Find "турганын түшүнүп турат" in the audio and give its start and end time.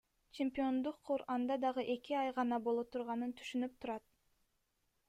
2.97-4.07